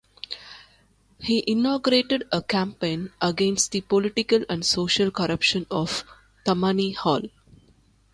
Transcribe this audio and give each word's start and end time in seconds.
He 1.19 1.43
inaugurated 1.45 2.23
a 2.31 2.41
campaign 2.41 3.11
against 3.21 3.71
the 3.71 3.81
political 3.81 4.43
and 4.49 4.65
social 4.65 5.11
corruption 5.11 5.67
of 5.69 6.05
Tammany 6.43 6.93
Hall. 6.93 7.21